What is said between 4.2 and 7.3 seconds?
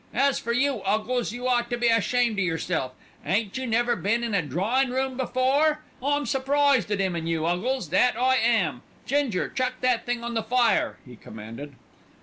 in a drawin' room before? I'm surprised at 'im an'